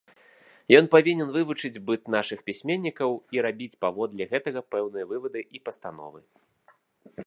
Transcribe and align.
Ён 0.77 0.85
павінен 0.95 1.27
вывучыць 1.35 1.81
быт 1.89 2.03
нашых 2.15 2.39
пісьменнікаў 2.49 3.11
і 3.37 3.45
рабіць 3.49 3.79
паводле 3.87 4.23
гэтага 4.35 4.61
пэўныя 4.77 5.05
вывады 5.13 5.41
і 5.59 5.67
пастановы. 5.69 6.19